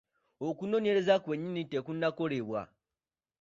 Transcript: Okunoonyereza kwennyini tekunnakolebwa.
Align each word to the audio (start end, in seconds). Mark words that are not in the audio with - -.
Okunoonyereza 0.47 1.15
kwennyini 1.23 1.61
tekunnakolebwa. 1.71 2.61